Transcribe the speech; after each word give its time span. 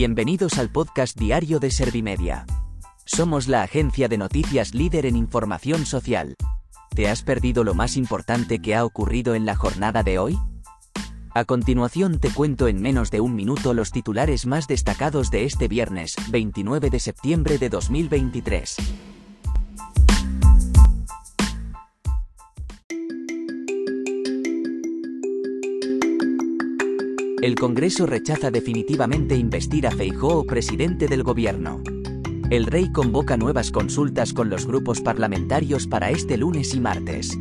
Bienvenidos 0.00 0.56
al 0.56 0.70
podcast 0.70 1.14
diario 1.18 1.60
de 1.60 1.70
Servimedia. 1.70 2.46
Somos 3.04 3.48
la 3.48 3.62
agencia 3.62 4.08
de 4.08 4.16
noticias 4.16 4.74
líder 4.74 5.04
en 5.04 5.14
información 5.14 5.84
social. 5.84 6.36
¿Te 6.96 7.06
has 7.10 7.22
perdido 7.22 7.64
lo 7.64 7.74
más 7.74 7.98
importante 7.98 8.60
que 8.60 8.74
ha 8.74 8.86
ocurrido 8.86 9.34
en 9.34 9.44
la 9.44 9.56
jornada 9.56 10.02
de 10.02 10.18
hoy? 10.18 10.38
A 11.34 11.44
continuación 11.44 12.18
te 12.18 12.30
cuento 12.30 12.66
en 12.66 12.80
menos 12.80 13.10
de 13.10 13.20
un 13.20 13.34
minuto 13.34 13.74
los 13.74 13.90
titulares 13.90 14.46
más 14.46 14.66
destacados 14.66 15.30
de 15.30 15.44
este 15.44 15.68
viernes, 15.68 16.16
29 16.30 16.88
de 16.88 16.98
septiembre 16.98 17.58
de 17.58 17.68
2023. 17.68 18.76
El 27.42 27.54
Congreso 27.54 28.04
rechaza 28.04 28.50
definitivamente 28.50 29.34
investir 29.34 29.86
a 29.86 29.90
Feijóo 29.90 30.44
presidente 30.44 31.08
del 31.08 31.22
gobierno. 31.22 31.82
El 32.50 32.66
rey 32.66 32.92
convoca 32.92 33.38
nuevas 33.38 33.70
consultas 33.70 34.34
con 34.34 34.50
los 34.50 34.66
grupos 34.66 35.00
parlamentarios 35.00 35.86
para 35.86 36.10
este 36.10 36.36
lunes 36.36 36.74
y 36.74 36.80
martes. 36.80 37.38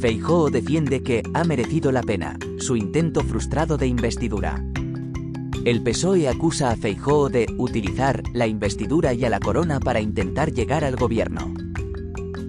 Feijóo 0.00 0.50
defiende 0.50 1.02
que 1.02 1.22
ha 1.32 1.44
merecido 1.44 1.92
la 1.92 2.02
pena 2.02 2.38
su 2.58 2.76
intento 2.76 3.22
frustrado 3.22 3.78
de 3.78 3.86
investidura. 3.86 4.62
El 5.64 5.82
PSOE 5.82 6.28
acusa 6.28 6.70
a 6.70 6.76
Feijóo 6.76 7.30
de 7.30 7.46
utilizar 7.56 8.22
la 8.34 8.46
investidura 8.46 9.14
y 9.14 9.24
a 9.24 9.30
la 9.30 9.40
corona 9.40 9.80
para 9.80 10.02
intentar 10.02 10.52
llegar 10.52 10.84
al 10.84 10.96
gobierno. 10.96 11.54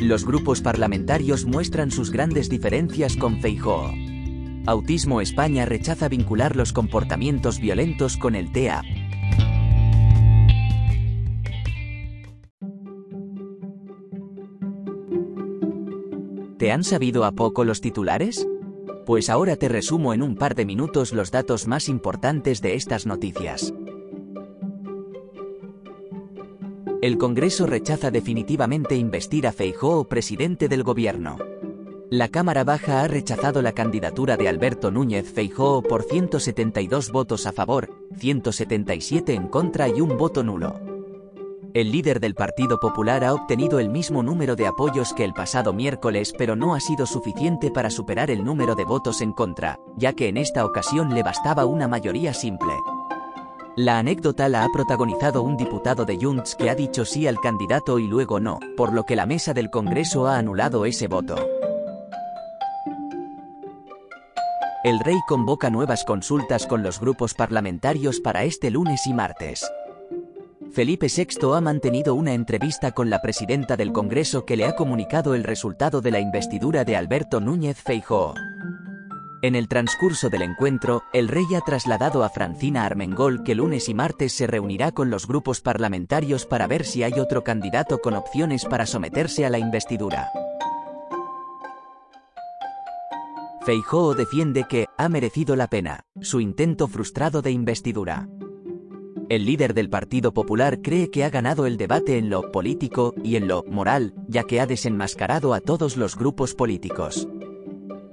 Los 0.00 0.24
grupos 0.24 0.60
parlamentarios 0.60 1.44
muestran 1.44 1.92
sus 1.92 2.10
grandes 2.10 2.48
diferencias 2.48 3.16
con 3.16 3.40
Feijóo. 3.40 3.92
Autismo 4.64 5.20
España 5.20 5.66
rechaza 5.66 6.08
vincular 6.08 6.54
los 6.54 6.72
comportamientos 6.72 7.58
violentos 7.58 8.16
con 8.16 8.36
el 8.36 8.52
TEA. 8.52 8.82
¿Te 16.58 16.70
han 16.70 16.84
sabido 16.84 17.24
a 17.24 17.32
poco 17.32 17.64
los 17.64 17.80
titulares? 17.80 18.46
Pues 19.04 19.30
ahora 19.30 19.56
te 19.56 19.68
resumo 19.68 20.14
en 20.14 20.22
un 20.22 20.36
par 20.36 20.54
de 20.54 20.64
minutos 20.64 21.12
los 21.12 21.32
datos 21.32 21.66
más 21.66 21.88
importantes 21.88 22.62
de 22.62 22.76
estas 22.76 23.04
noticias. 23.04 23.74
El 27.00 27.18
Congreso 27.18 27.66
rechaza 27.66 28.12
definitivamente 28.12 28.94
investir 28.94 29.48
a 29.48 29.52
Feijóo 29.52 30.04
presidente 30.04 30.68
del 30.68 30.84
gobierno. 30.84 31.51
La 32.12 32.28
Cámara 32.28 32.62
Baja 32.62 33.00
ha 33.00 33.08
rechazado 33.08 33.62
la 33.62 33.72
candidatura 33.72 34.36
de 34.36 34.46
Alberto 34.46 34.90
Núñez 34.90 35.32
Feijóo 35.32 35.80
por 35.80 36.02
172 36.02 37.10
votos 37.10 37.46
a 37.46 37.52
favor, 37.52 37.88
177 38.18 39.32
en 39.32 39.48
contra 39.48 39.88
y 39.88 40.02
un 40.02 40.18
voto 40.18 40.42
nulo. 40.42 40.78
El 41.72 41.90
líder 41.90 42.20
del 42.20 42.34
Partido 42.34 42.78
Popular 42.78 43.24
ha 43.24 43.32
obtenido 43.32 43.80
el 43.80 43.88
mismo 43.88 44.22
número 44.22 44.56
de 44.56 44.66
apoyos 44.66 45.14
que 45.14 45.24
el 45.24 45.32
pasado 45.32 45.72
miércoles, 45.72 46.34
pero 46.36 46.54
no 46.54 46.74
ha 46.74 46.80
sido 46.80 47.06
suficiente 47.06 47.70
para 47.70 47.88
superar 47.88 48.30
el 48.30 48.44
número 48.44 48.74
de 48.74 48.84
votos 48.84 49.22
en 49.22 49.32
contra, 49.32 49.80
ya 49.96 50.12
que 50.12 50.28
en 50.28 50.36
esta 50.36 50.66
ocasión 50.66 51.14
le 51.14 51.22
bastaba 51.22 51.64
una 51.64 51.88
mayoría 51.88 52.34
simple. 52.34 52.74
La 53.74 53.98
anécdota 53.98 54.50
la 54.50 54.64
ha 54.64 54.68
protagonizado 54.68 55.40
un 55.40 55.56
diputado 55.56 56.04
de 56.04 56.18
Junts 56.20 56.56
que 56.56 56.68
ha 56.68 56.74
dicho 56.74 57.06
sí 57.06 57.26
al 57.26 57.40
candidato 57.40 57.98
y 57.98 58.06
luego 58.06 58.38
no, 58.38 58.60
por 58.76 58.92
lo 58.92 59.04
que 59.04 59.16
la 59.16 59.24
mesa 59.24 59.54
del 59.54 59.70
Congreso 59.70 60.26
ha 60.26 60.36
anulado 60.36 60.84
ese 60.84 61.08
voto. 61.08 61.36
El 64.84 64.98
rey 64.98 65.20
convoca 65.28 65.70
nuevas 65.70 66.04
consultas 66.04 66.66
con 66.66 66.82
los 66.82 66.98
grupos 66.98 67.34
parlamentarios 67.34 68.18
para 68.18 68.42
este 68.42 68.68
lunes 68.68 69.06
y 69.06 69.14
martes. 69.14 69.64
Felipe 70.72 71.06
VI 71.06 71.54
ha 71.54 71.60
mantenido 71.60 72.16
una 72.16 72.34
entrevista 72.34 72.90
con 72.90 73.08
la 73.08 73.22
presidenta 73.22 73.76
del 73.76 73.92
Congreso 73.92 74.44
que 74.44 74.56
le 74.56 74.64
ha 74.64 74.74
comunicado 74.74 75.36
el 75.36 75.44
resultado 75.44 76.00
de 76.00 76.10
la 76.10 76.18
investidura 76.18 76.84
de 76.84 76.96
Alberto 76.96 77.40
Núñez 77.40 77.80
Feijóo. 77.80 78.34
En 79.42 79.54
el 79.54 79.68
transcurso 79.68 80.30
del 80.30 80.42
encuentro, 80.42 81.04
el 81.12 81.28
rey 81.28 81.44
ha 81.56 81.60
trasladado 81.60 82.24
a 82.24 82.30
Francina 82.30 82.84
Armengol 82.84 83.44
que 83.44 83.54
lunes 83.54 83.88
y 83.88 83.94
martes 83.94 84.32
se 84.32 84.48
reunirá 84.48 84.90
con 84.90 85.10
los 85.10 85.28
grupos 85.28 85.60
parlamentarios 85.60 86.44
para 86.44 86.66
ver 86.66 86.84
si 86.84 87.04
hay 87.04 87.20
otro 87.20 87.44
candidato 87.44 88.00
con 88.00 88.14
opciones 88.14 88.64
para 88.64 88.86
someterse 88.86 89.46
a 89.46 89.50
la 89.50 89.58
investidura. 89.58 90.32
Feijóo 93.64 94.14
defiende 94.14 94.64
que 94.68 94.86
ha 94.98 95.08
merecido 95.08 95.54
la 95.54 95.68
pena 95.68 96.04
su 96.20 96.40
intento 96.40 96.88
frustrado 96.88 97.42
de 97.42 97.52
investidura. 97.52 98.28
El 99.28 99.46
líder 99.46 99.72
del 99.72 99.88
Partido 99.88 100.34
Popular 100.34 100.82
cree 100.82 101.10
que 101.10 101.22
ha 101.22 101.30
ganado 101.30 101.66
el 101.66 101.76
debate 101.76 102.18
en 102.18 102.28
lo 102.28 102.50
político 102.50 103.14
y 103.22 103.36
en 103.36 103.46
lo 103.46 103.62
moral, 103.68 104.14
ya 104.26 104.42
que 104.44 104.60
ha 104.60 104.66
desenmascarado 104.66 105.54
a 105.54 105.60
todos 105.60 105.96
los 105.96 106.16
grupos 106.16 106.54
políticos. 106.54 107.28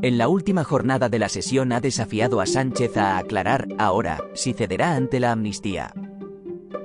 En 0.00 0.16
la 0.16 0.28
última 0.28 0.62
jornada 0.62 1.08
de 1.08 1.18
la 1.18 1.28
sesión 1.28 1.72
ha 1.72 1.80
desafiado 1.80 2.40
a 2.40 2.46
Sánchez 2.46 2.96
a 2.96 3.18
aclarar, 3.18 3.66
ahora, 3.78 4.20
si 4.34 4.52
cederá 4.52 4.94
ante 4.94 5.18
la 5.18 5.32
amnistía. 5.32 5.92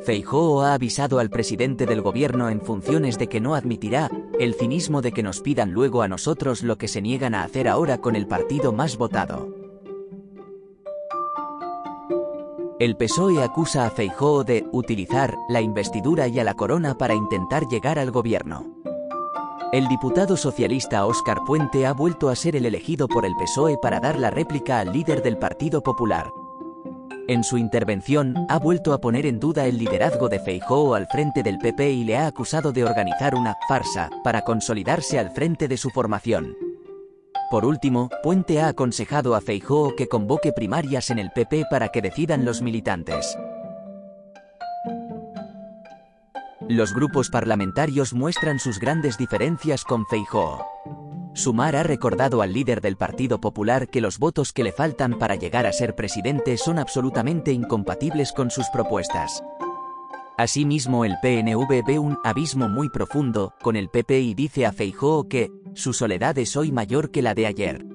Feijóo 0.04 0.62
ha 0.62 0.74
avisado 0.74 1.20
al 1.20 1.30
presidente 1.30 1.86
del 1.86 2.02
gobierno 2.02 2.50
en 2.50 2.62
funciones 2.62 3.18
de 3.18 3.28
que 3.28 3.42
no 3.42 3.56
admitirá 3.56 4.10
el 4.40 4.54
cinismo 4.54 5.02
de 5.02 5.12
que 5.12 5.24
nos 5.24 5.42
pidan 5.42 5.72
luego 5.72 6.02
a 6.02 6.08
nosotros 6.08 6.64
lo 6.64 6.78
que 6.78 6.88
se 6.88 7.02
niegan 7.02 7.36
a 7.36 7.44
hacer 7.44 7.68
ahora 7.68 8.00
con 8.00 8.16
el 8.16 8.28
partido 8.28 8.72
más 8.72 8.98
votado. 8.98 9.54
El 12.80 12.96
PSOE 12.96 13.42
acusa 13.42 13.88
a 13.88 13.90
Feijóo 13.90 14.44
de 14.44 14.68
utilizar 14.72 15.36
la 15.50 15.62
investidura 15.62 16.28
y 16.28 16.40
a 16.40 16.44
la 16.44 16.54
corona 16.54 16.96
para 16.96 17.16
intentar 17.16 17.68
llegar 17.68 17.98
al 17.98 18.12
gobierno. 18.12 18.78
El 19.74 19.88
diputado 19.88 20.38
socialista 20.38 21.06
Óscar 21.06 21.44
Puente 21.44 21.86
ha 21.86 21.94
vuelto 21.94 22.30
a 22.30 22.36
ser 22.36 22.56
el 22.56 22.66
elegido 22.66 23.08
por 23.08 23.26
el 23.26 23.36
PSOE 23.36 23.78
para 23.78 24.00
dar 24.00 24.18
la 24.18 24.30
réplica 24.30 24.80
al 24.80 24.94
líder 24.94 25.24
del 25.24 25.38
Partido 25.38 25.82
Popular. 25.82 26.32
En 27.30 27.44
su 27.44 27.58
intervención, 27.58 28.46
ha 28.48 28.58
vuelto 28.58 28.94
a 28.94 29.02
poner 29.02 29.26
en 29.26 29.38
duda 29.42 29.66
el 29.66 29.78
liderazgo 29.78 30.30
de 30.30 30.40
Feijóo 30.40 30.96
al 30.96 31.08
frente 31.08 31.44
del 31.44 31.58
PP 31.58 31.92
y 31.92 32.04
le 32.06 32.16
ha 32.16 32.26
acusado 32.26 32.72
de 32.72 32.86
organizar 32.86 33.36
una 33.36 33.58
farsa 33.68 34.10
para 34.24 34.44
consolidarse 34.44 35.20
al 35.20 35.32
frente 35.32 35.68
de 35.68 35.76
su 35.76 35.90
formación. 35.90 36.56
Por 37.52 37.66
último, 37.66 38.10
Puente 38.24 38.62
ha 38.62 38.70
aconsejado 38.70 39.36
a 39.36 39.42
Feijóo 39.42 39.94
que 39.98 40.08
convoque 40.08 40.54
primarias 40.54 41.10
en 41.10 41.20
el 41.20 41.32
PP 41.32 41.66
para 41.70 41.90
que 41.90 42.02
decidan 42.02 42.46
los 42.46 42.62
militantes. 42.62 43.38
Los 46.70 46.94
grupos 46.94 47.30
parlamentarios 47.30 48.14
muestran 48.14 48.60
sus 48.60 48.80
grandes 48.80 49.18
diferencias 49.18 49.84
con 49.84 50.06
Feijóo. 50.06 50.66
Sumar 51.38 51.76
ha 51.76 51.84
recordado 51.84 52.42
al 52.42 52.52
líder 52.52 52.82
del 52.82 52.98
Partido 52.98 53.40
Popular 53.40 53.90
que 53.90 54.02
los 54.02 54.18
votos 54.18 54.52
que 54.54 54.64
le 54.64 54.72
faltan 54.72 55.20
para 55.20 55.36
llegar 55.36 55.68
a 55.68 55.72
ser 55.72 55.94
presidente 55.94 56.58
son 56.58 56.80
absolutamente 56.80 57.52
incompatibles 57.52 58.34
con 58.34 58.50
sus 58.50 58.68
propuestas. 58.70 59.44
Asimismo, 60.36 61.06
el 61.06 61.16
PNV 61.22 61.86
ve 61.86 62.00
un 62.00 62.18
abismo 62.24 62.68
muy 62.70 62.90
profundo 62.90 63.54
con 63.62 63.76
el 63.76 63.90
PP 63.90 64.20
y 64.20 64.34
dice 64.34 64.66
a 64.66 64.74
Feijóo 64.74 65.28
que 65.28 65.52
su 65.76 65.94
soledad 65.94 66.36
es 66.40 66.58
hoy 66.58 66.72
mayor 66.72 67.12
que 67.12 67.22
la 67.22 67.36
de 67.36 67.46
ayer. 67.46 67.86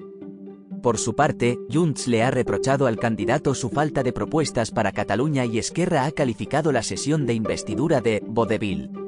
Por 0.81 0.97
su 0.97 1.13
parte, 1.13 1.59
Junts 1.69 2.07
le 2.07 2.23
ha 2.23 2.31
reprochado 2.31 2.87
al 2.87 2.97
candidato 2.97 3.55
su 3.55 3.69
falta 3.69 4.03
de 4.03 4.13
propuestas 4.13 4.71
para 4.71 4.93
Cataluña 4.93 5.43
y 5.43 5.57
Esquerra 5.57 6.05
ha 6.05 6.11
calificado 6.11 6.71
la 6.71 6.81
sesión 6.81 7.25
de 7.25 7.33
investidura 7.33 7.99
de 7.99 8.23
vodevil. 8.25 9.02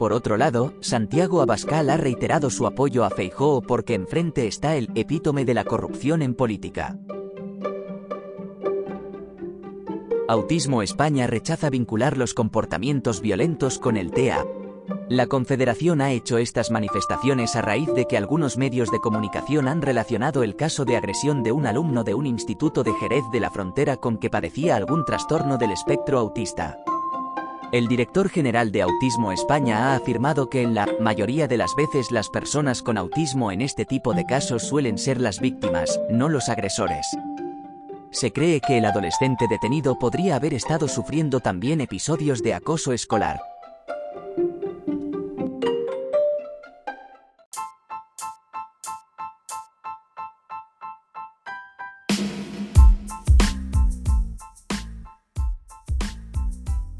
Por 0.00 0.14
otro 0.14 0.38
lado, 0.38 0.72
Santiago 0.80 1.42
Abascal 1.42 1.90
ha 1.90 1.98
reiterado 1.98 2.48
su 2.48 2.66
apoyo 2.66 3.04
a 3.04 3.10
Feijóo 3.10 3.60
porque 3.60 3.92
enfrente 3.92 4.46
está 4.46 4.74
el 4.76 4.88
epítome 4.94 5.44
de 5.44 5.52
la 5.52 5.64
corrupción 5.64 6.22
en 6.22 6.32
política. 6.32 6.96
Autismo 10.26 10.80
España 10.80 11.26
rechaza 11.26 11.68
vincular 11.68 12.16
los 12.16 12.32
comportamientos 12.32 13.20
violentos 13.20 13.78
con 13.78 13.98
el 13.98 14.10
TEA. 14.10 14.46
La 15.10 15.26
Confederación 15.26 16.00
ha 16.00 16.12
hecho 16.12 16.38
estas 16.38 16.70
manifestaciones 16.70 17.54
a 17.54 17.60
raíz 17.60 17.92
de 17.92 18.06
que 18.06 18.16
algunos 18.16 18.56
medios 18.56 18.90
de 18.90 19.00
comunicación 19.00 19.68
han 19.68 19.82
relacionado 19.82 20.42
el 20.42 20.56
caso 20.56 20.86
de 20.86 20.96
agresión 20.96 21.42
de 21.42 21.52
un 21.52 21.66
alumno 21.66 22.04
de 22.04 22.14
un 22.14 22.24
instituto 22.24 22.82
de 22.82 22.94
Jerez 22.94 23.24
de 23.34 23.40
la 23.40 23.50
Frontera 23.50 23.98
con 23.98 24.16
que 24.16 24.30
padecía 24.30 24.76
algún 24.76 25.04
trastorno 25.04 25.58
del 25.58 25.72
espectro 25.72 26.18
autista. 26.18 26.78
El 27.72 27.86
director 27.86 28.28
general 28.28 28.72
de 28.72 28.82
Autismo 28.82 29.30
España 29.30 29.92
ha 29.92 29.94
afirmado 29.94 30.50
que 30.50 30.62
en 30.62 30.74
la 30.74 30.88
mayoría 30.98 31.46
de 31.46 31.56
las 31.56 31.76
veces 31.76 32.10
las 32.10 32.28
personas 32.28 32.82
con 32.82 32.98
autismo 32.98 33.52
en 33.52 33.60
este 33.60 33.84
tipo 33.84 34.12
de 34.12 34.26
casos 34.26 34.64
suelen 34.64 34.98
ser 34.98 35.20
las 35.20 35.38
víctimas, 35.38 36.00
no 36.10 36.28
los 36.28 36.48
agresores. 36.48 37.06
Se 38.10 38.32
cree 38.32 38.60
que 38.60 38.78
el 38.78 38.86
adolescente 38.86 39.46
detenido 39.48 39.96
podría 40.00 40.34
haber 40.34 40.52
estado 40.52 40.88
sufriendo 40.88 41.38
también 41.38 41.80
episodios 41.80 42.42
de 42.42 42.54
acoso 42.54 42.92
escolar. 42.92 43.40